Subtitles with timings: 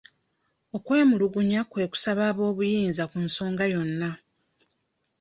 [0.75, 4.09] Okwemulugunya kwe kusaba ab'obuyinza ku nsonga yonna.